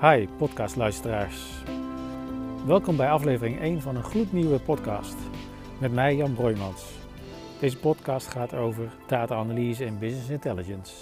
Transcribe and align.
Hi 0.00 0.28
podcastluisteraars. 0.36 1.62
Welkom 2.66 2.96
bij 2.96 3.10
aflevering 3.10 3.60
1 3.60 3.80
van 3.80 3.96
een 3.96 4.02
gloednieuwe 4.02 4.58
podcast 4.60 5.16
met 5.80 5.92
mij 5.92 6.16
Jan 6.16 6.34
Broijmans. 6.34 6.98
Deze 7.60 7.78
podcast 7.78 8.26
gaat 8.26 8.54
over 8.54 8.90
data-analyse 9.06 9.84
en 9.84 9.98
business 9.98 10.28
intelligence. 10.28 10.94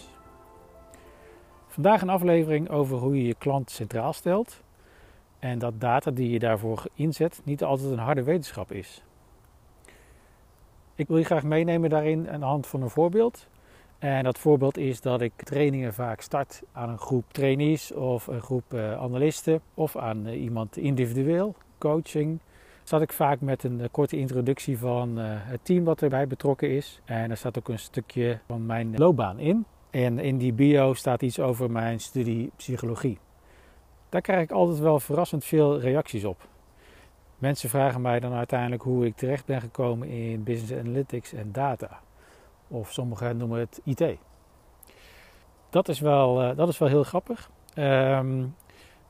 Vandaag 1.66 2.02
een 2.02 2.08
aflevering 2.08 2.70
over 2.70 2.98
hoe 2.98 3.16
je 3.16 3.26
je 3.26 3.34
klant 3.34 3.70
centraal 3.70 4.12
stelt 4.12 4.62
en 5.38 5.58
dat 5.58 5.80
data 5.80 6.10
die 6.10 6.30
je 6.30 6.38
daarvoor 6.38 6.84
inzet 6.94 7.40
niet 7.44 7.64
altijd 7.64 7.90
een 7.90 7.98
harde 7.98 8.22
wetenschap 8.22 8.72
is. 8.72 9.04
Ik 10.94 11.08
wil 11.08 11.18
je 11.18 11.24
graag 11.24 11.42
meenemen 11.42 11.90
daarin 11.90 12.30
aan 12.30 12.40
de 12.40 12.46
hand 12.46 12.66
van 12.66 12.82
een 12.82 12.90
voorbeeld 12.90 13.46
en 13.98 14.24
dat 14.24 14.38
voorbeeld 14.38 14.76
is 14.76 15.00
dat 15.00 15.20
ik 15.20 15.32
trainingen 15.36 15.94
vaak 15.94 16.20
start 16.20 16.62
aan 16.72 16.88
een 16.88 16.98
groep 16.98 17.24
trainees 17.32 17.92
of 17.92 18.26
een 18.26 18.40
groep 18.40 18.74
uh, 18.74 18.92
analisten 18.92 19.60
of 19.74 19.96
aan 19.96 20.26
uh, 20.26 20.42
iemand 20.42 20.76
individueel, 20.76 21.54
coaching. 21.78 22.38
Zat 22.82 23.02
ik 23.02 23.12
vaak 23.12 23.40
met 23.40 23.64
een 23.64 23.78
uh, 23.78 23.86
korte 23.90 24.16
introductie 24.16 24.78
van 24.78 25.16
het 25.18 25.60
team 25.62 25.84
wat 25.84 26.02
erbij 26.02 26.26
betrokken 26.26 26.70
is. 26.70 27.00
En 27.04 27.30
er 27.30 27.36
staat 27.36 27.58
ook 27.58 27.68
een 27.68 27.78
stukje 27.78 28.38
van 28.46 28.66
mijn 28.66 28.94
loopbaan 28.96 29.38
in. 29.38 29.64
En 29.90 30.18
in 30.18 30.38
die 30.38 30.52
bio 30.52 30.94
staat 30.94 31.22
iets 31.22 31.40
over 31.40 31.70
mijn 31.70 32.00
studie 32.00 32.50
psychologie. 32.56 33.18
Daar 34.08 34.20
krijg 34.20 34.42
ik 34.42 34.50
altijd 34.50 34.78
wel 34.78 35.00
verrassend 35.00 35.44
veel 35.44 35.80
reacties 35.80 36.24
op. 36.24 36.48
Mensen 37.38 37.68
vragen 37.68 38.00
mij 38.00 38.20
dan 38.20 38.32
uiteindelijk 38.32 38.82
hoe 38.82 39.06
ik 39.06 39.16
terecht 39.16 39.46
ben 39.46 39.60
gekomen 39.60 40.08
in 40.08 40.42
business 40.42 40.72
analytics 40.72 41.32
en 41.32 41.52
data. 41.52 42.00
Of 42.68 42.92
sommigen 42.92 43.36
noemen 43.36 43.58
het 43.58 43.80
IT. 43.84 44.18
Dat 45.70 45.88
is 45.88 46.00
wel, 46.00 46.42
uh, 46.42 46.56
dat 46.56 46.68
is 46.68 46.78
wel 46.78 46.88
heel 46.88 47.02
grappig. 47.02 47.50
Um, 47.78 48.54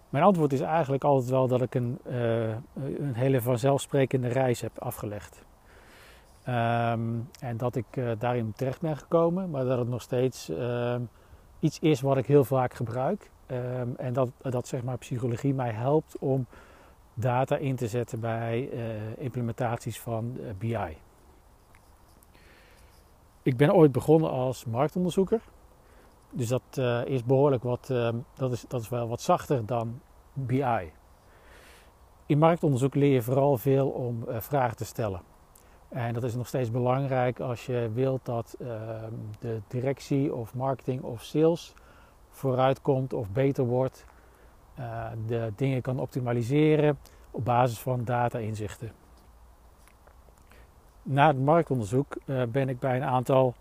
mijn 0.09 0.24
antwoord 0.24 0.52
is 0.52 0.60
eigenlijk 0.60 1.05
altijd 1.05 1.30
wel 1.30 1.48
dat 1.48 1.62
ik 1.62 1.74
een, 1.74 1.98
uh, 2.06 2.48
een 2.74 3.15
hele 3.15 3.40
vanzelfsprekende 3.40 4.29
reis 4.29 4.60
heb 4.60 4.79
afgelegd. 4.79 5.45
Um, 6.48 7.29
en 7.40 7.57
dat 7.57 7.76
ik 7.76 7.85
uh, 7.95 8.10
daarin 8.18 8.52
terecht 8.52 8.80
ben 8.80 8.96
gekomen, 8.96 9.51
maar 9.51 9.65
dat 9.65 9.79
het 9.79 9.88
nog 9.88 10.02
steeds 10.02 10.48
um, 10.48 11.09
iets 11.60 11.79
is 11.79 12.01
wat 12.01 12.16
ik 12.16 12.26
heel 12.26 12.45
vaak 12.45 12.74
gebruik. 12.74 13.30
en 13.96 14.13
dat, 14.13 14.30
dat 14.38 14.68
zeg 14.68 14.82
maar 14.82 14.98
psychologie 14.98 15.54
mij 15.54 15.70
helpt 15.70 16.18
om 16.18 16.46
data 17.15 17.57
in 17.57 17.76
te 17.76 17.88
zetten 17.88 18.20
bij 18.20 18.70
implementaties 19.18 20.01
van 20.01 20.38
BI. 20.59 20.96
Ik 23.47 23.57
ben 23.57 23.75
ooit 23.75 23.93
begonnen 23.93 24.30
als 24.30 24.65
marktonderzoeker. 24.65 25.41
Dus 26.30 26.49
dat 26.49 26.63
uh, 26.79 27.05
is 27.05 27.25
behoorlijk 27.25 27.63
wat, 27.63 27.88
uh, 27.93 28.09
dat, 28.35 28.53
is, 28.53 28.65
dat 28.69 28.80
is 28.80 28.88
wel 28.88 29.09
wat 29.09 29.21
zachter 29.21 29.66
dan 29.66 30.01
BI. 30.33 30.93
In 32.27 32.38
marktonderzoek 32.38 32.95
leer 32.95 33.13
je 33.13 33.23
vooral 33.23 33.57
veel 33.57 33.88
om 33.88 34.25
uh, 34.29 34.41
vragen 34.41 34.77
te 34.77 34.85
stellen. 34.85 35.21
En 35.88 36.15
dat 36.15 36.23
is 36.23 36.35
nog 36.35 36.47
steeds 36.47 36.71
belangrijk 36.71 37.41
als 37.41 37.66
je 37.66 37.91
wilt 37.95 38.25
dat 38.25 38.57
ehm, 38.61 39.13
de 39.38 39.60
directie 39.69 40.35
of 40.35 40.55
marketing 40.55 41.03
of 41.03 41.23
sales 41.23 41.75
vooruitkomt 42.31 43.13
of 43.13 43.31
beter 43.31 43.65
wordt. 43.65 44.05
de 45.27 45.53
dingen 45.57 45.83
kan 45.83 45.99
optimaliseren 45.99 46.99
op 47.31 47.45
basis 47.45 47.79
van 47.79 48.05
data-inzichten 48.05 49.05
na 51.07 51.26
het 51.26 51.45
marktonderzoek 51.45 52.16
uh, 52.26 52.43
ben 52.43 52.68
ik 52.68 52.79
bij 52.79 52.96
een 52.96 53.04
aantal 53.04 53.54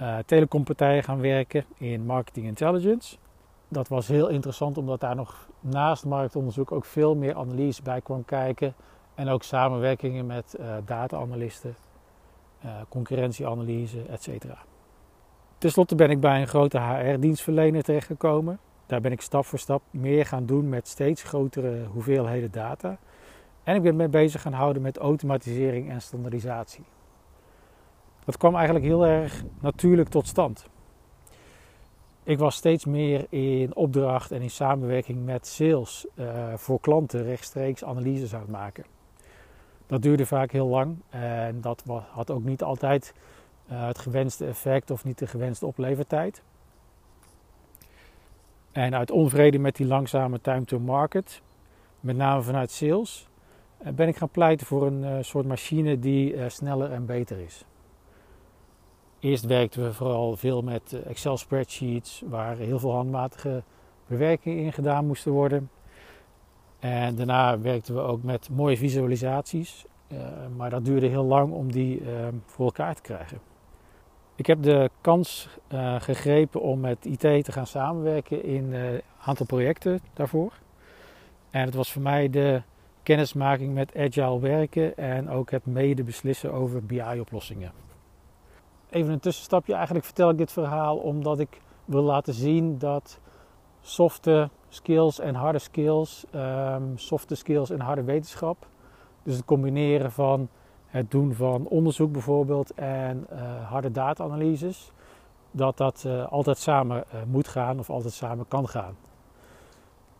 uh, 0.00 0.18
telecompartijen 0.26 1.02
gaan 1.02 1.20
werken 1.20 1.64
in 1.76 2.06
marketing 2.06 2.46
intelligence. 2.46 3.16
Dat 3.68 3.88
was 3.88 4.08
heel 4.08 4.28
interessant 4.28 4.78
omdat 4.78 5.00
daar 5.00 5.16
nog 5.16 5.48
naast 5.60 6.04
marktonderzoek 6.04 6.72
ook 6.72 6.84
veel 6.84 7.14
meer 7.14 7.34
analyse 7.34 7.82
bij 7.82 8.00
kwam 8.00 8.24
kijken. 8.24 8.74
En 9.14 9.28
ook 9.28 9.42
samenwerkingen 9.42 10.26
met 10.26 10.56
uh, 10.60 10.74
data-analysten, 10.84 11.74
concurrentieanalyse, 12.88 14.02
etc. 14.02 14.44
Ten 15.58 15.70
slotte 15.70 15.94
ben 15.94 16.10
ik 16.10 16.20
bij 16.20 16.40
een 16.40 16.48
grote 16.48 16.80
HR-dienstverlener 16.80 17.82
terechtgekomen. 17.82 18.58
Daar 18.86 19.00
ben 19.00 19.12
ik 19.12 19.20
stap 19.20 19.44
voor 19.44 19.58
stap 19.58 19.82
meer 19.90 20.26
gaan 20.26 20.46
doen 20.46 20.68
met 20.68 20.88
steeds 20.88 21.22
grotere 21.22 21.84
hoeveelheden 21.92 22.50
data. 22.50 22.98
En 23.64 23.76
ik 23.76 23.82
ben 23.82 23.96
me 23.96 24.08
bezig 24.08 24.42
gaan 24.42 24.52
houden 24.52 24.82
met 24.82 24.98
automatisering 24.98 25.90
en 25.90 26.02
standaardisatie. 26.02 26.84
Dat 28.24 28.36
kwam 28.36 28.54
eigenlijk 28.54 28.84
heel 28.84 29.06
erg 29.06 29.42
natuurlijk 29.60 30.08
tot 30.08 30.26
stand. 30.26 30.66
Ik 32.24 32.38
was 32.38 32.54
steeds 32.54 32.84
meer 32.84 33.26
in 33.28 33.74
opdracht 33.76 34.30
en 34.30 34.42
in 34.42 34.50
samenwerking 34.50 35.24
met 35.24 35.46
sales 35.46 36.06
uh, 36.14 36.54
voor 36.54 36.80
klanten 36.80 37.22
rechtstreeks 37.22 37.84
analyses 37.84 38.34
aan 38.34 38.40
het 38.40 38.50
maken. 38.50 38.84
Dat 39.86 40.02
duurde 40.02 40.26
vaak 40.26 40.50
heel 40.50 40.66
lang 40.66 40.96
en 41.08 41.60
dat 41.60 41.84
had 42.10 42.30
ook 42.30 42.44
niet 42.44 42.62
altijd 42.62 43.14
uh, 43.70 43.86
het 43.86 43.98
gewenste 43.98 44.46
effect 44.46 44.90
of 44.90 45.04
niet 45.04 45.18
de 45.18 45.26
gewenste 45.26 45.66
oplevertijd. 45.66 46.42
En 48.72 48.94
uit 48.94 49.10
onvrede 49.10 49.58
met 49.58 49.76
die 49.76 49.86
langzame 49.86 50.40
time 50.40 50.64
to 50.64 50.78
market, 50.78 51.42
met 52.00 52.16
name 52.16 52.42
vanuit 52.42 52.70
sales, 52.70 53.26
eh, 53.26 53.31
ben 53.94 54.08
ik 54.08 54.16
gaan 54.16 54.28
pleiten 54.28 54.66
voor 54.66 54.86
een 54.86 55.02
uh, 55.02 55.16
soort 55.20 55.46
machine 55.46 55.98
die 55.98 56.34
uh, 56.34 56.48
sneller 56.48 56.92
en 56.92 57.06
beter 57.06 57.38
is. 57.38 57.64
Eerst 59.20 59.44
werkten 59.44 59.82
we 59.82 59.92
vooral 59.92 60.36
veel 60.36 60.62
met 60.62 61.02
Excel 61.06 61.36
spreadsheets 61.36 62.22
waar 62.26 62.56
heel 62.56 62.78
veel 62.78 62.92
handmatige 62.92 63.62
bewerkingen 64.06 64.64
in 64.64 64.72
gedaan 64.72 65.06
moesten 65.06 65.32
worden. 65.32 65.70
En 66.78 67.14
daarna 67.14 67.60
werkten 67.60 67.94
we 67.94 68.00
ook 68.00 68.22
met 68.22 68.48
mooie 68.50 68.76
visualisaties, 68.76 69.84
maar 70.56 70.70
dat 70.70 70.84
duurde 70.84 71.06
heel 71.06 71.24
lang 71.24 71.52
om 71.52 71.72
die 71.72 72.02
voor 72.46 72.64
elkaar 72.64 72.94
te 72.94 73.02
krijgen. 73.02 73.38
Ik 74.34 74.46
heb 74.46 74.62
de 74.62 74.90
kans 75.00 75.48
gegrepen 75.98 76.60
om 76.60 76.80
met 76.80 77.04
IT 77.04 77.44
te 77.44 77.52
gaan 77.52 77.66
samenwerken 77.66 78.44
in 78.44 78.72
een 78.72 79.00
aantal 79.24 79.46
projecten 79.46 80.00
daarvoor. 80.12 80.52
En 81.50 81.64
het 81.64 81.74
was 81.74 81.92
voor 81.92 82.02
mij 82.02 82.30
de 82.30 82.62
kennismaking 83.02 83.74
met 83.74 83.96
agile 83.96 84.40
werken 84.40 84.96
en 84.96 85.30
ook 85.30 85.50
het 85.50 85.66
mede 85.66 86.02
beslissen 86.02 86.52
over 86.52 86.84
BI-oplossingen. 86.84 87.72
Even 88.90 89.12
een 89.12 89.20
tussenstapje, 89.20 89.74
eigenlijk 89.74 90.04
vertel 90.04 90.30
ik 90.30 90.38
dit 90.38 90.52
verhaal 90.52 90.96
omdat 90.96 91.38
ik 91.38 91.60
wil 91.84 92.02
laten 92.02 92.34
zien 92.34 92.78
dat 92.78 93.20
softe 93.80 94.50
skills 94.68 95.20
en 95.20 95.34
harde 95.34 95.58
skills, 95.58 96.24
um, 96.34 96.98
softe 96.98 97.34
skills 97.34 97.70
en 97.70 97.80
harde 97.80 98.02
wetenschap, 98.02 98.66
dus 99.22 99.36
het 99.36 99.44
combineren 99.44 100.12
van 100.12 100.48
het 100.86 101.10
doen 101.10 101.34
van 101.34 101.66
onderzoek 101.66 102.12
bijvoorbeeld 102.12 102.74
en 102.74 103.26
uh, 103.32 103.68
harde 103.68 103.90
data-analyses, 103.90 104.92
dat 105.50 105.76
dat 105.76 106.04
uh, 106.06 106.32
altijd 106.32 106.58
samen 106.58 107.04
uh, 107.14 107.22
moet 107.26 107.48
gaan 107.48 107.78
of 107.78 107.90
altijd 107.90 108.12
samen 108.12 108.48
kan 108.48 108.68
gaan. 108.68 108.96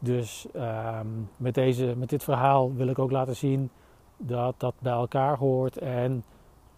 Dus 0.03 0.47
um, 0.57 1.31
met, 1.37 1.55
deze, 1.55 1.95
met 1.97 2.09
dit 2.09 2.25
verhaal 2.25 2.75
wil 2.75 2.87
ik 2.87 2.99
ook 2.99 3.11
laten 3.11 3.37
zien 3.37 3.71
dat 4.17 4.55
dat 4.57 4.75
bij 4.79 4.93
elkaar 4.93 5.37
hoort 5.37 5.79
en 5.79 6.25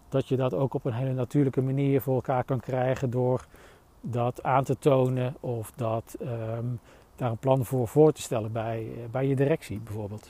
dat 0.09 0.27
je 0.27 0.35
dat 0.35 0.53
ook 0.53 0.73
op 0.73 0.85
een 0.85 0.93
hele 0.93 1.13
natuurlijke 1.13 1.61
manier 1.61 2.01
voor 2.01 2.15
elkaar 2.15 2.43
kan 2.43 2.59
krijgen 2.59 3.09
door 3.09 3.45
dat 4.01 4.43
aan 4.43 4.63
te 4.63 4.77
tonen 4.77 5.35
of 5.39 5.71
dat, 5.75 6.17
um, 6.21 6.79
daar 7.15 7.31
een 7.31 7.37
plan 7.37 7.65
voor 7.65 7.87
voor 7.87 8.11
te 8.11 8.21
stellen 8.21 8.51
bij, 8.51 8.87
bij 9.11 9.27
je 9.27 9.35
directie 9.35 9.79
bijvoorbeeld. 9.79 10.29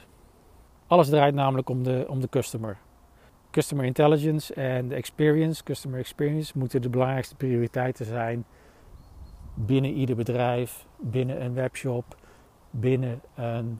Alles 0.87 1.09
draait 1.09 1.35
namelijk 1.35 1.69
om 1.69 1.83
de, 1.83 2.05
om 2.07 2.19
de 2.19 2.29
customer. 2.29 2.77
Customer 3.51 3.85
intelligence 3.85 4.53
en 4.53 4.87
de 4.87 4.95
experience, 4.95 5.63
customer 5.63 5.99
experience, 5.99 6.57
moeten 6.57 6.81
de 6.81 6.89
belangrijkste 6.89 7.35
prioriteiten 7.35 8.05
zijn 8.05 8.45
binnen 9.53 9.91
ieder 9.91 10.15
bedrijf, 10.15 10.85
binnen 10.99 11.43
een 11.43 11.53
webshop 11.53 12.15
binnen 12.79 13.21
een 13.35 13.79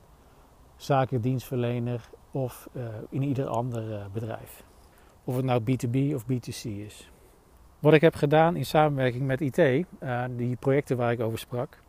zakendienstverlener 0.75 2.09
of 2.31 2.69
uh, 2.73 2.83
in 3.09 3.21
ieder 3.21 3.47
ander 3.47 3.89
uh, 3.89 4.05
bedrijf. 4.13 4.63
Of 5.23 5.35
het 5.35 5.45
nou 5.45 5.61
B2B 5.61 6.13
of 6.13 6.23
B2C 6.23 6.63
is. 6.63 7.11
Wat 7.79 7.93
ik 7.93 8.01
heb 8.01 8.15
gedaan 8.15 8.55
in 8.55 8.65
samenwerking 8.65 9.25
met 9.25 9.41
IT, 9.41 9.57
uh, 9.57 10.23
die 10.35 10.55
projecten 10.55 10.97
waar 10.97 11.11
ik 11.11 11.19
over 11.19 11.39
sprak, 11.39 11.79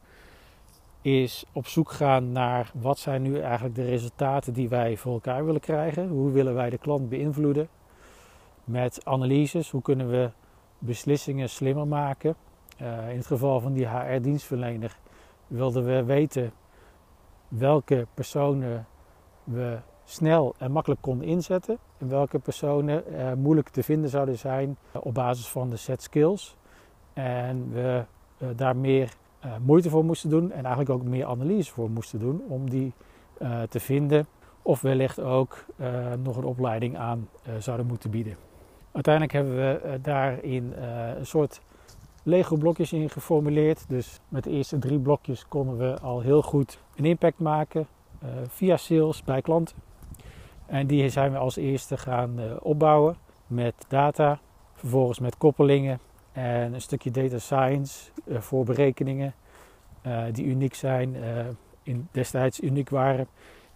is 1.02 1.44
op 1.52 1.66
zoek 1.66 1.90
gaan 1.90 2.32
naar 2.32 2.70
wat 2.74 2.98
zijn 2.98 3.22
nu 3.22 3.40
eigenlijk 3.40 3.74
de 3.74 3.84
resultaten 3.84 4.52
die 4.52 4.68
wij 4.68 4.96
voor 4.96 5.12
elkaar 5.12 5.44
willen 5.44 5.60
krijgen. 5.60 6.08
Hoe 6.08 6.30
willen 6.30 6.54
wij 6.54 6.70
de 6.70 6.78
klant 6.78 7.08
beïnvloeden? 7.08 7.68
Met 8.64 9.04
analyses, 9.04 9.70
hoe 9.70 9.82
kunnen 9.82 10.10
we 10.10 10.30
beslissingen 10.78 11.48
slimmer 11.48 11.86
maken? 11.86 12.36
in 12.78 13.16
het 13.16 13.26
geval 13.26 13.60
van 13.60 13.72
die 13.72 13.88
HR-dienstverlener 13.88 14.96
wilden 15.46 15.84
we 15.84 16.04
weten 16.04 16.52
welke 17.48 18.06
personen 18.14 18.86
we 19.44 19.78
snel 20.04 20.54
en 20.58 20.72
makkelijk 20.72 21.02
konden 21.02 21.26
inzetten 21.26 21.78
en 21.98 22.08
welke 22.08 22.38
personen 22.38 23.02
moeilijk 23.38 23.68
te 23.68 23.82
vinden 23.82 24.10
zouden 24.10 24.38
zijn 24.38 24.76
op 24.92 25.14
basis 25.14 25.48
van 25.48 25.70
de 25.70 25.76
set 25.76 26.02
skills. 26.02 26.56
En 27.12 27.72
we 27.72 28.04
uh, 28.38 28.48
daar 28.56 28.76
meer 28.76 29.14
moeite 29.60 29.90
voor 29.90 30.04
moesten 30.04 30.30
doen 30.30 30.52
en 30.52 30.64
eigenlijk 30.64 30.90
ook 30.90 31.02
meer 31.02 31.26
analyse 31.26 31.72
voor 31.72 31.90
moesten 31.90 32.18
doen 32.18 32.42
om 32.48 32.70
die 32.70 32.92
te 33.68 33.80
vinden 33.80 34.26
of 34.62 34.80
wellicht 34.80 35.20
ook 35.20 35.64
nog 36.22 36.36
een 36.36 36.44
opleiding 36.44 36.96
aan 36.96 37.28
zouden 37.58 37.86
moeten 37.86 38.10
bieden. 38.10 38.36
Uiteindelijk 38.92 39.34
hebben 39.34 39.56
we 39.56 39.98
daarin 40.02 40.72
een 41.16 41.26
soort 41.26 41.60
Lego 42.26 42.56
blokjes 42.56 42.92
in 42.92 43.10
geformuleerd. 43.10 43.88
Dus 43.88 44.20
met 44.28 44.44
de 44.44 44.50
eerste 44.50 44.78
drie 44.78 44.98
blokjes 44.98 45.48
konden 45.48 45.78
we 45.78 46.00
al 46.00 46.20
heel 46.20 46.42
goed 46.42 46.78
een 46.94 47.04
impact 47.04 47.38
maken 47.38 47.86
via 48.48 48.76
sales 48.76 49.22
bij 49.24 49.42
klanten. 49.42 49.76
En 50.66 50.86
die 50.86 51.08
zijn 51.08 51.32
we 51.32 51.38
als 51.38 51.56
eerste 51.56 51.96
gaan 51.96 52.60
opbouwen 52.60 53.16
met 53.46 53.74
data, 53.88 54.40
vervolgens 54.74 55.18
met 55.18 55.36
koppelingen 55.36 56.00
en 56.32 56.74
een 56.74 56.80
stukje 56.80 57.10
data 57.10 57.38
science 57.38 58.10
uh, 58.24 58.40
voor 58.40 58.64
berekeningen 58.64 59.34
die 60.32 60.44
uniek 60.44 60.74
zijn, 60.74 61.16
in, 61.82 62.08
destijds 62.10 62.60
uniek 62.60 62.88
waren 62.88 63.26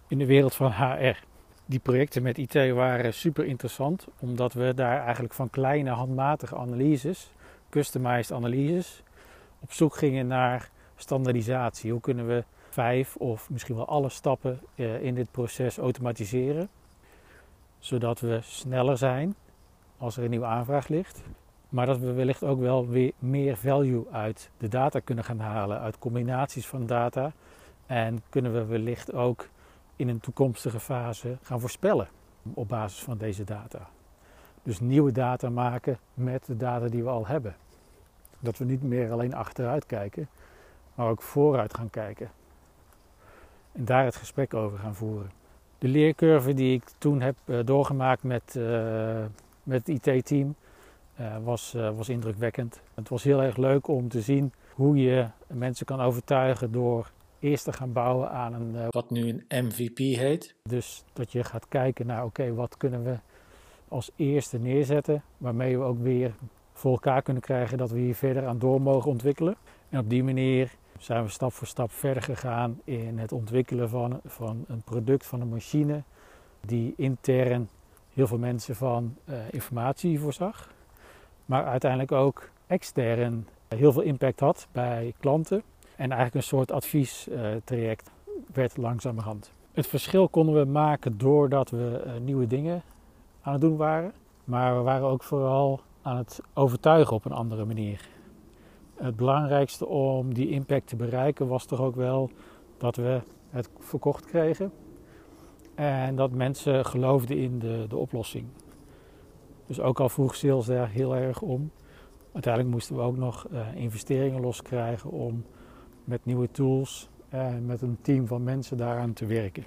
in 0.07 0.17
de 0.17 0.25
wereld 0.25 0.55
van 0.55 0.71
HR. 0.71 1.17
Die 1.65 1.79
projecten 1.79 2.21
met 2.21 2.37
IT 2.37 2.53
waren 2.73 3.13
super 3.13 3.45
interessant, 3.45 4.07
omdat 4.19 4.53
we 4.53 4.73
daar 4.73 5.03
eigenlijk 5.03 5.33
van 5.33 5.49
kleine 5.49 5.89
handmatige 5.89 6.55
analyses, 6.55 7.31
customized 7.71 8.31
analyses, 8.31 9.03
op 9.59 9.71
zoek 9.71 9.95
gingen 9.95 10.27
naar 10.27 10.69
standaardisatie. 10.95 11.91
Hoe 11.91 12.01
kunnen 12.01 12.27
we 12.27 12.43
vijf 12.69 13.15
of 13.15 13.49
misschien 13.49 13.75
wel 13.75 13.87
alle 13.87 14.09
stappen 14.09 14.59
in 15.01 15.15
dit 15.15 15.31
proces 15.31 15.77
automatiseren, 15.77 16.69
zodat 17.79 18.19
we 18.19 18.39
sneller 18.41 18.97
zijn 18.97 19.35
als 19.97 20.17
er 20.17 20.23
een 20.23 20.29
nieuwe 20.29 20.45
aanvraag 20.45 20.87
ligt. 20.87 21.21
Maar 21.69 21.85
dat 21.85 21.99
we 21.99 22.11
wellicht 22.11 22.43
ook 22.43 22.59
wel 22.59 22.87
weer 22.87 23.11
meer 23.19 23.57
value 23.57 24.05
uit 24.11 24.49
de 24.57 24.67
data 24.67 24.99
kunnen 24.99 25.23
gaan 25.23 25.39
halen, 25.39 25.79
uit 25.79 25.99
combinaties 25.99 26.67
van 26.67 26.85
data. 26.85 27.31
En 27.85 28.23
kunnen 28.29 28.53
we 28.53 28.65
wellicht 28.65 29.13
ook 29.13 29.49
in 29.95 30.07
een 30.07 30.19
toekomstige 30.19 30.79
fase 30.79 31.37
gaan 31.41 31.59
voorspellen 31.59 32.07
op 32.53 32.67
basis 32.67 32.99
van 32.99 33.17
deze 33.17 33.43
data. 33.43 33.89
Dus 34.63 34.79
nieuwe 34.79 35.11
data 35.11 35.49
maken 35.49 35.97
met 36.13 36.45
de 36.45 36.57
data 36.57 36.87
die 36.87 37.03
we 37.03 37.09
al 37.09 37.27
hebben. 37.27 37.55
Dat 38.39 38.57
we 38.57 38.65
niet 38.65 38.83
meer 38.83 39.11
alleen 39.11 39.33
achteruit 39.33 39.85
kijken, 39.85 40.29
maar 40.95 41.07
ook 41.07 41.21
vooruit 41.21 41.73
gaan 41.73 41.89
kijken. 41.89 42.29
En 43.71 43.85
daar 43.85 44.05
het 44.05 44.15
gesprek 44.15 44.53
over 44.53 44.77
gaan 44.77 44.95
voeren. 44.95 45.31
De 45.77 45.87
leercurve 45.87 46.53
die 46.53 46.73
ik 46.75 46.83
toen 46.97 47.21
heb 47.21 47.35
eh, 47.45 47.59
doorgemaakt 47.65 48.23
met, 48.23 48.55
uh, 48.57 49.25
met 49.63 49.87
het 49.87 50.07
IT-team 50.07 50.55
uh, 51.19 51.35
was, 51.43 51.73
uh, 51.75 51.95
was 51.95 52.09
indrukwekkend. 52.09 52.81
Het 52.93 53.09
was 53.09 53.23
heel 53.23 53.41
erg 53.41 53.57
leuk 53.57 53.87
om 53.87 54.09
te 54.09 54.21
zien 54.21 54.53
hoe 54.73 54.97
je 54.97 55.27
mensen 55.47 55.85
kan 55.85 56.01
overtuigen 56.01 56.71
door 56.71 57.11
eerst 57.39 57.63
te 57.63 57.73
gaan 57.73 57.93
bouwen 57.93 58.29
aan 58.29 58.53
een 58.53 58.75
wat 58.89 59.09
nu 59.09 59.29
een 59.29 59.65
MVP 59.65 59.97
heet. 59.97 60.55
Dus 60.63 61.03
dat 61.13 61.31
je 61.31 61.43
gaat 61.43 61.67
kijken 61.67 62.05
naar 62.05 62.23
oké, 62.23 62.41
okay, 62.41 62.53
wat 62.53 62.77
kunnen 62.77 63.03
we 63.03 63.15
als 63.91 64.11
eerste 64.15 64.57
neerzetten, 64.57 65.23
waarmee 65.37 65.77
we 65.77 65.83
ook 65.83 65.99
weer 65.99 66.33
voor 66.73 66.91
elkaar 66.91 67.21
kunnen 67.21 67.41
krijgen 67.41 67.77
dat 67.77 67.91
we 67.91 67.99
hier 67.99 68.15
verder 68.15 68.47
aan 68.47 68.59
door 68.59 68.81
mogen 68.81 69.11
ontwikkelen. 69.11 69.55
En 69.89 69.99
op 69.99 70.09
die 70.09 70.23
manier 70.23 70.75
zijn 70.99 71.23
we 71.23 71.29
stap 71.29 71.53
voor 71.53 71.67
stap 71.67 71.91
verder 71.91 72.23
gegaan 72.23 72.81
in 72.83 73.19
het 73.19 73.31
ontwikkelen 73.31 73.89
van, 73.89 74.19
van 74.25 74.65
een 74.67 74.81
product, 74.81 75.25
van 75.25 75.41
een 75.41 75.49
machine 75.49 76.03
die 76.65 76.93
intern 76.97 77.69
heel 78.13 78.27
veel 78.27 78.37
mensen 78.37 78.75
van 78.75 79.15
uh, 79.25 79.35
informatie 79.51 80.19
voorzag. 80.19 80.71
Maar 81.45 81.65
uiteindelijk 81.65 82.11
ook 82.11 82.49
extern 82.67 83.47
heel 83.67 83.91
veel 83.91 84.01
impact 84.01 84.39
had 84.39 84.67
bij 84.71 85.13
klanten. 85.19 85.63
En 85.95 86.11
eigenlijk 86.11 86.35
een 86.35 86.43
soort 86.43 86.71
adviestraject 86.71 88.11
uh, 88.27 88.33
werd 88.53 88.77
langzamerhand. 88.77 89.51
Het 89.71 89.87
verschil 89.87 90.29
konden 90.29 90.55
we 90.55 90.65
maken 90.65 91.17
doordat 91.17 91.69
we 91.69 92.03
uh, 92.05 92.11
nieuwe 92.21 92.47
dingen 92.47 92.83
aan 93.41 93.53
het 93.53 93.61
doen 93.61 93.77
waren. 93.77 94.13
Maar 94.43 94.77
we 94.77 94.81
waren 94.81 95.07
ook 95.07 95.23
vooral 95.23 95.81
aan 96.01 96.17
het 96.17 96.41
overtuigen 96.53 97.15
op 97.15 97.25
een 97.25 97.31
andere 97.31 97.65
manier. 97.65 98.07
Het 98.95 99.15
belangrijkste 99.15 99.87
om 99.87 100.33
die 100.33 100.49
impact 100.49 100.87
te 100.87 100.95
bereiken 100.95 101.47
was 101.47 101.65
toch 101.65 101.79
ook 101.79 101.95
wel 101.95 102.29
dat 102.77 102.95
we 102.95 103.21
het 103.49 103.69
verkocht 103.79 104.25
kregen. 104.25 104.71
En 105.75 106.15
dat 106.15 106.31
mensen 106.31 106.85
geloofden 106.85 107.37
in 107.37 107.59
de, 107.59 107.85
de 107.89 107.97
oplossing. 107.97 108.45
Dus 109.67 109.79
ook 109.79 109.99
al 109.99 110.09
vroeg 110.09 110.35
sales 110.35 110.65
daar 110.65 110.89
heel 110.89 111.15
erg 111.15 111.41
om. 111.41 111.71
Uiteindelijk 112.33 112.73
moesten 112.73 112.95
we 112.95 113.01
ook 113.01 113.17
nog 113.17 113.47
uh, 113.51 113.75
investeringen 113.75 114.41
loskrijgen 114.41 115.11
om 115.11 115.43
met 116.03 116.25
nieuwe 116.25 116.51
tools 116.51 117.09
en 117.29 117.65
met 117.65 117.81
een 117.81 117.97
team 118.01 118.27
van 118.27 118.43
mensen 118.43 118.77
daaraan 118.77 119.13
te 119.13 119.25
werken. 119.25 119.65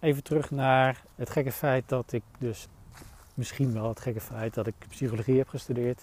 Even 0.00 0.22
terug 0.22 0.50
naar 0.50 1.02
het 1.14 1.30
gekke 1.30 1.52
feit 1.52 1.88
dat 1.88 2.12
ik 2.12 2.22
dus, 2.38 2.68
misschien 3.34 3.72
wel 3.72 3.88
het 3.88 4.00
gekke 4.00 4.20
feit 4.20 4.54
dat 4.54 4.66
ik 4.66 4.74
psychologie 4.88 5.38
heb 5.38 5.48
gestudeerd. 5.48 6.02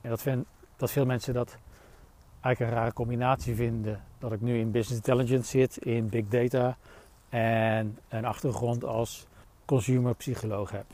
En 0.00 0.10
dat, 0.10 0.22
vind, 0.22 0.46
dat 0.76 0.90
veel 0.90 1.06
mensen 1.06 1.34
dat 1.34 1.58
eigenlijk 2.40 2.72
een 2.72 2.78
rare 2.82 2.92
combinatie 2.92 3.54
vinden. 3.54 4.04
Dat 4.18 4.32
ik 4.32 4.40
nu 4.40 4.58
in 4.58 4.70
business 4.70 5.06
intelligence 5.06 5.50
zit, 5.50 5.76
in 5.76 6.08
big 6.08 6.28
data 6.28 6.76
en 7.28 7.98
een 8.08 8.24
achtergrond 8.24 8.84
als 8.84 9.26
consumer 9.64 10.14
psycholoog 10.14 10.70
heb. 10.70 10.86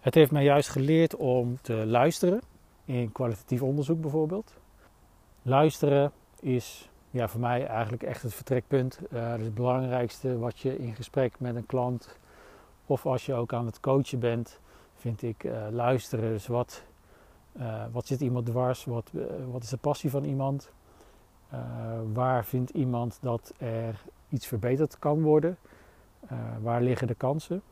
Het 0.00 0.14
heeft 0.14 0.30
mij 0.30 0.44
juist 0.44 0.68
geleerd 0.68 1.16
om 1.16 1.58
te 1.60 1.74
luisteren, 1.74 2.40
in 2.84 3.12
kwalitatief 3.12 3.62
onderzoek 3.62 4.00
bijvoorbeeld. 4.00 4.54
Luisteren 5.42 6.12
is 6.40 6.89
ja, 7.10 7.28
voor 7.28 7.40
mij 7.40 7.66
eigenlijk 7.66 8.02
echt 8.02 8.22
het 8.22 8.34
vertrekpunt. 8.34 9.00
Uh, 9.12 9.30
het 9.30 9.54
belangrijkste 9.54 10.38
wat 10.38 10.58
je 10.58 10.78
in 10.78 10.94
gesprek 10.94 11.40
met 11.40 11.56
een 11.56 11.66
klant 11.66 12.18
of 12.86 13.06
als 13.06 13.26
je 13.26 13.34
ook 13.34 13.52
aan 13.52 13.66
het 13.66 13.80
coachen 13.80 14.18
bent, 14.18 14.60
vind 14.94 15.22
ik 15.22 15.44
uh, 15.44 15.66
luisteren. 15.70 16.30
Dus 16.30 16.46
wat, 16.46 16.82
uh, 17.52 17.84
wat 17.92 18.06
zit 18.06 18.20
iemand 18.20 18.46
dwars? 18.46 18.84
Wat, 18.84 19.10
wat 19.50 19.62
is 19.62 19.68
de 19.68 19.76
passie 19.76 20.10
van 20.10 20.24
iemand? 20.24 20.70
waar 22.12 22.44
vindt 22.44 22.70
iemand 22.70 23.18
dat 23.20 23.52
er 23.58 24.02
iets 24.28 24.46
verbeterd 24.46 24.98
kan 24.98 25.22
worden? 25.22 25.56
waar 26.60 26.82
liggen 26.82 27.06
de 27.06 27.14
kansen? 27.14 27.62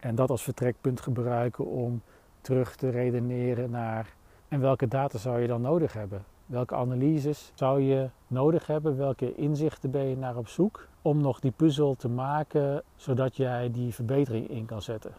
En 0.00 0.14
dat 0.14 0.30
als 0.30 0.42
vertrekpunt 0.42 1.00
gebruiken 1.00 1.66
om 1.66 2.02
terug 2.40 2.76
te 2.76 2.90
redeneren 2.90 3.70
naar 3.70 4.14
en 4.48 4.60
welke 4.60 4.88
data 4.88 5.18
zou 5.18 5.40
je 5.40 5.46
dan 5.46 5.60
nodig 5.60 5.92
hebben? 5.92 6.24
Welke 6.52 6.74
analyses 6.74 7.52
zou 7.54 7.80
je 7.80 8.10
nodig 8.26 8.66
hebben? 8.66 8.96
Welke 8.96 9.34
inzichten 9.34 9.90
ben 9.90 10.04
je 10.04 10.16
naar 10.16 10.36
op 10.36 10.48
zoek 10.48 10.88
om 11.02 11.20
nog 11.20 11.40
die 11.40 11.50
puzzel 11.50 11.94
te 11.94 12.08
maken 12.08 12.82
zodat 12.96 13.36
jij 13.36 13.70
die 13.70 13.94
verbetering 13.94 14.48
in 14.48 14.66
kan 14.66 14.82
zetten? 14.82 15.12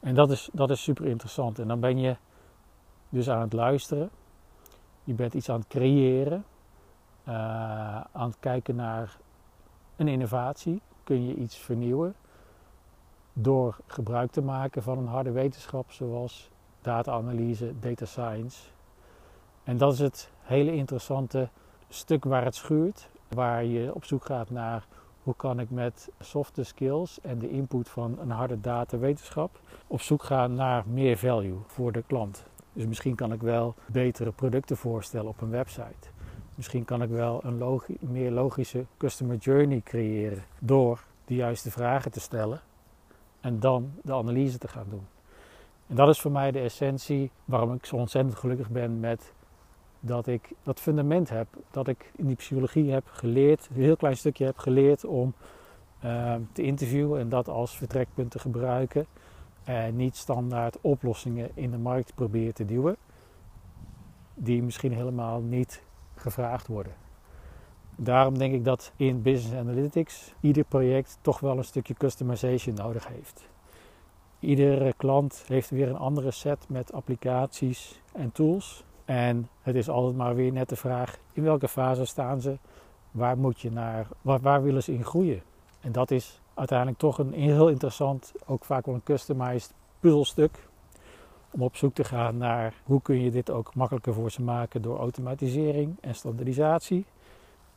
En 0.00 0.14
dat 0.14 0.30
is, 0.30 0.50
dat 0.52 0.70
is 0.70 0.82
super 0.82 1.06
interessant. 1.06 1.58
En 1.58 1.68
dan 1.68 1.80
ben 1.80 1.98
je 1.98 2.16
dus 3.08 3.30
aan 3.30 3.40
het 3.40 3.52
luisteren. 3.52 4.10
Je 5.04 5.14
bent 5.14 5.34
iets 5.34 5.48
aan 5.50 5.58
het 5.58 5.68
creëren. 5.68 6.44
Uh, 7.28 7.34
aan 8.12 8.28
het 8.28 8.38
kijken 8.40 8.76
naar 8.76 9.16
een 9.96 10.08
innovatie. 10.08 10.82
Kun 11.04 11.26
je 11.26 11.34
iets 11.34 11.56
vernieuwen? 11.56 12.14
door 13.32 13.78
gebruik 13.86 14.30
te 14.30 14.42
maken 14.42 14.82
van 14.82 14.98
een 14.98 15.06
harde 15.06 15.30
wetenschap 15.30 15.90
zoals 15.90 16.50
data-analyse, 16.80 17.78
data 17.78 18.04
science. 18.04 18.77
En 19.68 19.76
dat 19.76 19.92
is 19.92 19.98
het 19.98 20.30
hele 20.40 20.74
interessante 20.74 21.48
stuk 21.88 22.24
waar 22.24 22.44
het 22.44 22.54
schuurt, 22.54 23.08
waar 23.28 23.64
je 23.64 23.94
op 23.94 24.04
zoek 24.04 24.24
gaat 24.24 24.50
naar 24.50 24.86
hoe 25.22 25.34
kan 25.36 25.60
ik 25.60 25.70
met 25.70 26.08
softe 26.20 26.64
skills 26.64 27.20
en 27.20 27.38
de 27.38 27.50
input 27.50 27.88
van 27.88 28.18
een 28.20 28.30
harde 28.30 28.60
data-wetenschap 28.60 29.60
op 29.86 30.00
zoek 30.00 30.22
gaan 30.22 30.54
naar 30.54 30.84
meer 30.86 31.16
value 31.16 31.58
voor 31.66 31.92
de 31.92 32.02
klant. 32.06 32.44
Dus 32.72 32.86
misschien 32.86 33.14
kan 33.14 33.32
ik 33.32 33.40
wel 33.40 33.74
betere 33.86 34.32
producten 34.32 34.76
voorstellen 34.76 35.28
op 35.28 35.40
een 35.40 35.50
website. 35.50 36.08
Misschien 36.54 36.84
kan 36.84 37.02
ik 37.02 37.10
wel 37.10 37.40
een 37.44 37.82
meer 38.00 38.30
logische 38.30 38.84
customer 38.96 39.36
journey 39.36 39.80
creëren 39.84 40.44
door 40.58 41.04
de 41.24 41.34
juiste 41.34 41.70
vragen 41.70 42.10
te 42.10 42.20
stellen 42.20 42.60
en 43.40 43.60
dan 43.60 43.92
de 44.02 44.12
analyse 44.12 44.58
te 44.58 44.68
gaan 44.68 44.86
doen. 44.88 45.06
En 45.86 45.96
dat 45.96 46.08
is 46.08 46.20
voor 46.20 46.32
mij 46.32 46.50
de 46.50 46.60
essentie 46.60 47.30
waarom 47.44 47.74
ik 47.74 47.86
zo 47.86 47.96
ontzettend 47.96 48.36
gelukkig 48.36 48.70
ben 48.70 49.00
met 49.00 49.32
dat 50.00 50.26
ik 50.26 50.50
dat 50.62 50.80
fundament 50.80 51.28
heb. 51.28 51.46
Dat 51.70 51.88
ik 51.88 52.12
in 52.16 52.26
die 52.26 52.36
psychologie 52.36 52.92
heb 52.92 53.04
geleerd, 53.10 53.68
een 53.74 53.82
heel 53.82 53.96
klein 53.96 54.16
stukje 54.16 54.44
heb 54.44 54.58
geleerd 54.58 55.04
om 55.04 55.34
uh, 56.04 56.34
te 56.52 56.62
interviewen 56.62 57.20
en 57.20 57.28
dat 57.28 57.48
als 57.48 57.76
vertrekpunt 57.76 58.30
te 58.30 58.38
gebruiken. 58.38 59.06
En 59.64 59.96
niet 59.96 60.16
standaard 60.16 60.78
oplossingen 60.80 61.50
in 61.54 61.70
de 61.70 61.78
markt 61.78 62.14
proberen 62.14 62.54
te 62.54 62.64
duwen, 62.64 62.96
die 64.34 64.62
misschien 64.62 64.92
helemaal 64.92 65.40
niet 65.40 65.82
gevraagd 66.14 66.66
worden. 66.66 66.92
Daarom 67.96 68.38
denk 68.38 68.54
ik 68.54 68.64
dat 68.64 68.92
in 68.96 69.22
Business 69.22 69.56
Analytics 69.56 70.34
ieder 70.40 70.64
project 70.64 71.18
toch 71.20 71.40
wel 71.40 71.58
een 71.58 71.64
stukje 71.64 71.94
customization 71.94 72.74
nodig 72.74 73.08
heeft. 73.08 73.48
Iedere 74.40 74.92
klant 74.96 75.44
heeft 75.46 75.70
weer 75.70 75.88
een 75.88 75.96
andere 75.96 76.30
set 76.30 76.68
met 76.68 76.92
applicaties 76.92 78.00
en 78.12 78.32
tools. 78.32 78.84
En 79.08 79.48
het 79.62 79.74
is 79.74 79.88
altijd 79.88 80.16
maar 80.16 80.34
weer 80.34 80.52
net 80.52 80.68
de 80.68 80.76
vraag: 80.76 81.18
in 81.32 81.42
welke 81.42 81.68
fase 81.68 82.04
staan 82.04 82.40
ze? 82.40 82.58
Waar 83.10 83.38
moet 83.38 83.60
je 83.60 83.70
naar? 83.70 84.06
Waar, 84.22 84.62
willen 84.62 84.82
ze 84.82 84.92
in 84.92 85.04
groeien? 85.04 85.42
En 85.80 85.92
dat 85.92 86.10
is 86.10 86.40
uiteindelijk 86.54 86.98
toch 86.98 87.18
een 87.18 87.32
heel 87.32 87.68
interessant, 87.68 88.32
ook 88.46 88.64
vaak 88.64 88.86
wel 88.86 88.94
een 88.94 89.02
customized 89.02 89.74
puzzelstuk. 90.00 90.68
Om 91.50 91.62
op 91.62 91.76
zoek 91.76 91.94
te 91.94 92.04
gaan 92.04 92.36
naar 92.36 92.74
hoe 92.84 93.02
kun 93.02 93.20
je 93.20 93.30
dit 93.30 93.50
ook 93.50 93.74
makkelijker 93.74 94.14
voor 94.14 94.30
ze 94.30 94.42
maken 94.42 94.82
door 94.82 94.98
automatisering 94.98 95.96
en 96.00 96.14
standaardisatie. 96.14 97.06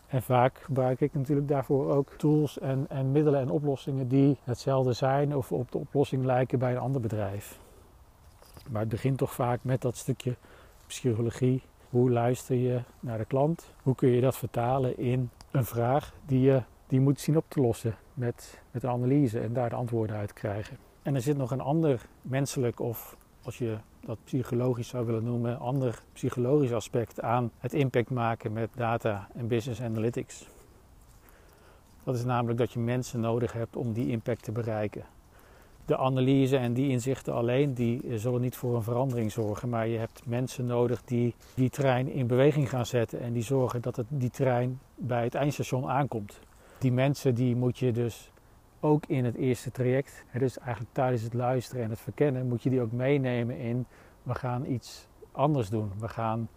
En 0.07 0.21
vaak 0.21 0.57
gebruik 0.57 1.01
ik 1.01 1.13
natuurlijk 1.13 1.47
daarvoor 1.47 1.91
ook 1.91 2.09
tools 2.17 2.59
en, 2.59 2.85
en 2.89 3.11
middelen 3.11 3.39
en 3.39 3.49
oplossingen 3.49 4.07
die 4.07 4.37
hetzelfde 4.43 4.93
zijn 4.93 5.35
of 5.35 5.51
op 5.51 5.71
de 5.71 5.77
oplossing 5.77 6.25
lijken 6.25 6.59
bij 6.59 6.71
een 6.71 6.77
ander 6.77 7.01
bedrijf. 7.01 7.59
Maar 8.69 8.81
het 8.81 8.89
begint 8.89 9.17
toch 9.17 9.33
vaak 9.33 9.59
met 9.63 9.81
dat 9.81 9.97
stukje 9.97 10.35
psychologie. 10.99 11.61
Hoe 11.89 12.11
luister 12.11 12.55
je 12.55 12.81
naar 12.99 13.17
de 13.17 13.25
klant? 13.25 13.73
Hoe 13.83 13.95
kun 13.95 14.09
je 14.09 14.21
dat 14.21 14.37
vertalen 14.37 14.97
in 14.97 15.29
een 15.51 15.65
vraag 15.65 16.13
die 16.25 16.39
je 16.39 16.61
die 16.87 16.99
moet 16.99 17.19
zien 17.19 17.37
op 17.37 17.45
te 17.47 17.61
lossen 17.61 17.95
met, 18.13 18.61
met 18.71 18.85
analyse 18.85 19.39
en 19.39 19.53
daar 19.53 19.69
de 19.69 19.75
antwoorden 19.75 20.15
uit 20.15 20.33
krijgen. 20.33 20.77
En 21.01 21.15
er 21.15 21.21
zit 21.21 21.37
nog 21.37 21.51
een 21.51 21.61
ander 21.61 22.05
menselijk 22.21 22.79
of 22.79 23.17
als 23.43 23.57
je 23.57 23.77
dat 24.05 24.17
psychologisch 24.23 24.87
zou 24.87 25.05
willen 25.05 25.23
noemen, 25.23 25.59
ander 25.59 26.03
psychologisch 26.13 26.73
aspect 26.73 27.21
aan 27.21 27.51
het 27.57 27.73
impact 27.73 28.09
maken 28.09 28.53
met 28.53 28.69
data 28.75 29.27
en 29.33 29.47
business 29.47 29.81
analytics. 29.81 30.47
Dat 32.03 32.15
is 32.15 32.23
namelijk 32.23 32.59
dat 32.59 32.71
je 32.71 32.79
mensen 32.79 33.19
nodig 33.19 33.53
hebt 33.53 33.75
om 33.75 33.93
die 33.93 34.07
impact 34.07 34.43
te 34.43 34.51
bereiken. 34.51 35.03
De 35.91 35.97
analyse 35.97 36.57
en 36.57 36.73
die 36.73 36.89
inzichten 36.89 37.33
alleen, 37.33 37.73
die 37.73 38.17
zullen 38.17 38.41
niet 38.41 38.55
voor 38.55 38.75
een 38.75 38.83
verandering 38.83 39.31
zorgen, 39.31 39.69
maar 39.69 39.87
je 39.87 39.97
hebt 39.97 40.21
mensen 40.25 40.65
nodig 40.65 41.03
die 41.03 41.35
die 41.53 41.69
trein 41.69 42.11
in 42.11 42.27
beweging 42.27 42.69
gaan 42.69 42.85
zetten 42.85 43.19
en 43.19 43.33
die 43.33 43.43
zorgen 43.43 43.81
dat 43.81 43.95
het, 43.95 44.05
die 44.09 44.29
trein 44.29 44.79
bij 44.95 45.23
het 45.23 45.35
eindstation 45.35 45.89
aankomt. 45.89 46.39
Die 46.77 46.91
mensen 46.91 47.35
die 47.35 47.55
moet 47.55 47.77
je 47.77 47.91
dus 47.91 48.31
ook 48.79 49.05
in 49.05 49.25
het 49.25 49.35
eerste 49.35 49.71
traject, 49.71 50.25
dus 50.37 50.59
eigenlijk 50.59 50.93
tijdens 50.93 51.21
het 51.21 51.33
luisteren 51.33 51.83
en 51.83 51.89
het 51.89 51.99
verkennen, 51.99 52.47
moet 52.47 52.63
je 52.63 52.69
die 52.69 52.81
ook 52.81 52.91
meenemen 52.91 53.57
in 53.57 53.85
we 54.23 54.35
gaan 54.35 54.65
iets 54.65 55.07
anders 55.31 55.69
doen. 55.69 55.91
We 55.99 56.07
gaan 56.07 56.49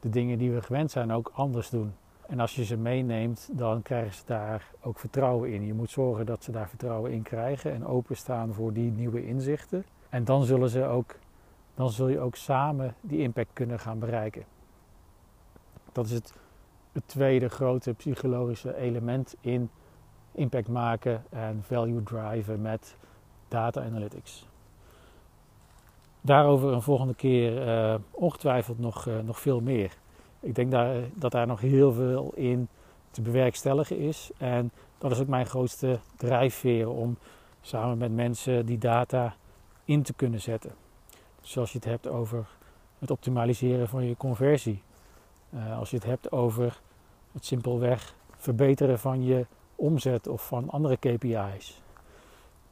de 0.00 0.08
dingen 0.08 0.38
die 0.38 0.50
we 0.50 0.62
gewend 0.62 0.90
zijn 0.90 1.12
ook 1.12 1.30
anders 1.34 1.70
doen. 1.70 1.92
En 2.28 2.40
als 2.40 2.54
je 2.54 2.64
ze 2.64 2.76
meeneemt, 2.76 3.48
dan 3.52 3.82
krijgen 3.82 4.14
ze 4.14 4.22
daar 4.26 4.70
ook 4.80 4.98
vertrouwen 4.98 5.52
in. 5.52 5.66
Je 5.66 5.74
moet 5.74 5.90
zorgen 5.90 6.26
dat 6.26 6.44
ze 6.44 6.52
daar 6.52 6.68
vertrouwen 6.68 7.12
in 7.12 7.22
krijgen 7.22 7.72
en 7.72 7.86
openstaan 7.86 8.52
voor 8.52 8.72
die 8.72 8.90
nieuwe 8.90 9.26
inzichten. 9.26 9.84
En 10.08 10.24
dan 10.24 10.44
zullen 10.44 10.68
ze 10.68 10.84
ook, 10.84 11.14
dan 11.74 11.90
zul 11.90 12.08
je 12.08 12.20
ook 12.20 12.36
samen 12.36 12.94
die 13.00 13.18
impact 13.18 13.50
kunnen 13.52 13.78
gaan 13.78 13.98
bereiken. 13.98 14.44
Dat 15.92 16.04
is 16.04 16.12
het, 16.12 16.32
tweede 17.06 17.48
grote 17.48 17.94
psychologische 17.94 18.76
element 18.76 19.36
in 19.40 19.70
impact 20.32 20.68
maken 20.68 21.24
en 21.30 21.62
value 21.62 22.02
driven 22.02 22.60
met 22.62 22.96
data 23.48 23.82
analytics. 23.82 24.46
Daarover 26.20 26.72
een 26.72 26.82
volgende 26.82 27.14
keer 27.14 27.66
uh, 27.66 27.94
ongetwijfeld 28.10 28.78
nog, 28.78 29.06
uh, 29.06 29.18
nog 29.18 29.40
veel 29.40 29.60
meer. 29.60 29.96
Ik 30.40 30.54
denk 30.54 30.70
daar, 30.70 30.96
dat 31.14 31.32
daar 31.32 31.46
nog 31.46 31.60
heel 31.60 31.92
veel 31.92 32.32
in 32.34 32.68
te 33.10 33.22
bewerkstelligen 33.22 33.98
is. 33.98 34.30
En 34.36 34.70
dat 34.98 35.10
is 35.10 35.20
ook 35.20 35.28
mijn 35.28 35.46
grootste 35.46 35.98
drijfveer 36.16 36.88
om 36.88 37.16
samen 37.60 37.98
met 37.98 38.14
mensen 38.14 38.66
die 38.66 38.78
data 38.78 39.34
in 39.84 40.02
te 40.02 40.12
kunnen 40.12 40.40
zetten. 40.40 40.72
Dus 41.40 41.58
als 41.58 41.72
je 41.72 41.78
het 41.78 41.86
hebt 41.86 42.08
over 42.08 42.46
het 42.98 43.10
optimaliseren 43.10 43.88
van 43.88 44.04
je 44.04 44.16
conversie. 44.16 44.82
Uh, 45.54 45.78
als 45.78 45.90
je 45.90 45.96
het 45.96 46.04
hebt 46.04 46.32
over 46.32 46.80
het 47.32 47.44
simpelweg 47.44 48.14
verbeteren 48.36 48.98
van 48.98 49.24
je 49.24 49.46
omzet 49.76 50.26
of 50.26 50.46
van 50.46 50.70
andere 50.70 50.96
KPI's. 50.96 51.80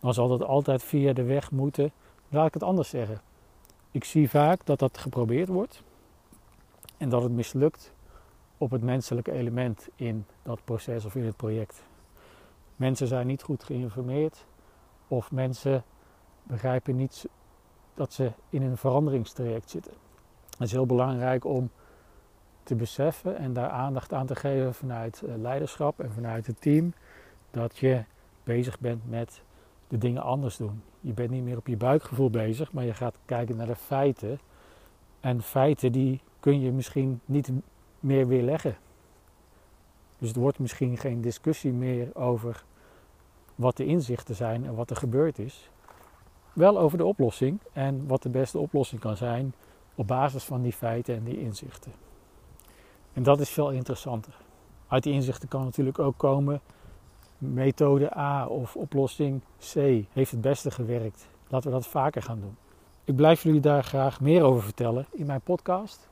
Dan 0.00 0.14
zal 0.14 0.28
dat 0.28 0.42
altijd 0.42 0.82
via 0.82 1.12
de 1.12 1.22
weg 1.22 1.50
moeten. 1.50 1.92
Laat 2.28 2.46
ik 2.46 2.54
het 2.54 2.62
anders 2.62 2.88
zeggen. 2.88 3.20
Ik 3.90 4.04
zie 4.04 4.30
vaak 4.30 4.60
dat 4.64 4.78
dat 4.78 4.98
geprobeerd 4.98 5.48
wordt 5.48 5.82
en 6.96 7.08
dat 7.08 7.22
het 7.22 7.32
mislukt 7.32 7.92
op 8.58 8.70
het 8.70 8.82
menselijke 8.82 9.32
element 9.32 9.88
in 9.94 10.26
dat 10.42 10.64
proces 10.64 11.04
of 11.04 11.14
in 11.14 11.24
het 11.24 11.36
project. 11.36 11.82
Mensen 12.76 13.06
zijn 13.06 13.26
niet 13.26 13.42
goed 13.42 13.64
geïnformeerd 13.64 14.46
of 15.08 15.32
mensen 15.32 15.84
begrijpen 16.42 16.96
niet 16.96 17.28
dat 17.94 18.12
ze 18.12 18.32
in 18.50 18.62
een 18.62 18.76
veranderingstraject 18.76 19.70
zitten. 19.70 19.92
Het 20.50 20.66
is 20.66 20.72
heel 20.72 20.86
belangrijk 20.86 21.44
om 21.44 21.70
te 22.62 22.74
beseffen 22.74 23.36
en 23.36 23.52
daar 23.52 23.70
aandacht 23.70 24.12
aan 24.12 24.26
te 24.26 24.34
geven 24.34 24.74
vanuit 24.74 25.22
eh, 25.22 25.36
leiderschap 25.36 26.00
en 26.00 26.12
vanuit 26.12 26.46
het 26.46 26.60
team 26.60 26.92
dat 27.50 27.76
je 27.76 28.04
bezig 28.44 28.80
bent 28.80 29.10
met 29.10 29.42
de 29.88 29.98
dingen 29.98 30.22
anders 30.22 30.56
doen. 30.56 30.82
Je 31.00 31.12
bent 31.12 31.30
niet 31.30 31.42
meer 31.42 31.56
op 31.56 31.66
je 31.66 31.76
buikgevoel 31.76 32.30
bezig, 32.30 32.72
maar 32.72 32.84
je 32.84 32.94
gaat 32.94 33.16
kijken 33.24 33.56
naar 33.56 33.66
de 33.66 33.76
feiten. 33.76 34.40
En 35.20 35.42
feiten 35.42 35.92
die 35.92 36.20
kun 36.40 36.60
je 36.60 36.72
misschien 36.72 37.20
niet 37.24 37.50
meer 38.00 38.26
weerleggen. 38.26 38.76
Dus 40.18 40.28
het 40.28 40.36
wordt 40.36 40.58
misschien 40.58 40.96
geen 40.96 41.20
discussie 41.20 41.72
meer 41.72 42.14
over 42.14 42.64
wat 43.54 43.76
de 43.76 43.84
inzichten 43.84 44.34
zijn 44.34 44.64
en 44.64 44.74
wat 44.74 44.90
er 44.90 44.96
gebeurd 44.96 45.38
is. 45.38 45.70
Wel 46.52 46.78
over 46.78 46.98
de 46.98 47.04
oplossing 47.04 47.58
en 47.72 48.06
wat 48.06 48.22
de 48.22 48.28
beste 48.28 48.58
oplossing 48.58 49.00
kan 49.00 49.16
zijn 49.16 49.54
op 49.94 50.06
basis 50.06 50.44
van 50.44 50.62
die 50.62 50.72
feiten 50.72 51.14
en 51.14 51.24
die 51.24 51.40
inzichten. 51.40 51.92
En 53.12 53.22
dat 53.22 53.40
is 53.40 53.50
veel 53.50 53.70
interessanter. 53.70 54.34
Uit 54.88 55.02
die 55.02 55.12
inzichten 55.12 55.48
kan 55.48 55.64
natuurlijk 55.64 55.98
ook 55.98 56.16
komen 56.16 56.60
methode 57.38 58.16
A 58.16 58.46
of 58.46 58.76
oplossing 58.76 59.40
C 59.72 59.74
heeft 60.12 60.30
het 60.30 60.40
beste 60.40 60.70
gewerkt. 60.70 61.28
Laten 61.48 61.70
we 61.70 61.76
dat 61.76 61.86
vaker 61.86 62.22
gaan 62.22 62.40
doen. 62.40 62.56
Ik 63.04 63.16
blijf 63.16 63.42
jullie 63.42 63.60
daar 63.60 63.84
graag 63.84 64.20
meer 64.20 64.42
over 64.42 64.62
vertellen 64.62 65.06
in 65.12 65.26
mijn 65.26 65.40
podcast. 65.40 66.08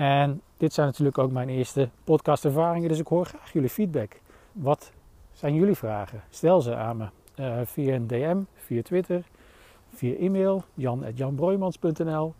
En 0.00 0.42
dit 0.56 0.72
zijn 0.72 0.86
natuurlijk 0.86 1.18
ook 1.18 1.30
mijn 1.30 1.48
eerste 1.48 1.88
podcastervaringen, 2.04 2.88
dus 2.88 2.98
ik 2.98 3.06
hoor 3.06 3.26
graag 3.26 3.52
jullie 3.52 3.68
feedback. 3.68 4.20
Wat 4.52 4.92
zijn 5.32 5.54
jullie 5.54 5.74
vragen? 5.74 6.22
Stel 6.30 6.60
ze 6.60 6.74
aan 6.74 6.96
me 6.96 7.08
uh, 7.36 7.60
via 7.64 7.94
een 7.94 8.06
DM, 8.06 8.42
via 8.54 8.82
Twitter, 8.82 9.24
via 9.94 10.14
e-mail, 10.14 10.64
jan.janbroijmans.nl. 10.74 12.34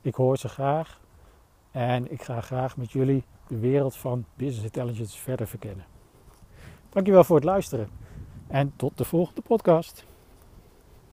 Ik 0.00 0.14
hoor 0.14 0.36
ze 0.36 0.48
graag 0.48 1.00
en 1.70 2.12
ik 2.12 2.22
ga 2.22 2.40
graag 2.40 2.76
met 2.76 2.92
jullie 2.92 3.24
de 3.46 3.58
wereld 3.58 3.96
van 3.96 4.24
business 4.34 4.64
intelligence 4.64 5.18
verder 5.18 5.46
verkennen. 5.46 5.84
Dankjewel 6.88 7.24
voor 7.24 7.36
het 7.36 7.44
luisteren 7.44 7.88
en 8.46 8.72
tot 8.76 8.98
de 8.98 9.04
volgende 9.04 9.40
podcast. 9.40 10.04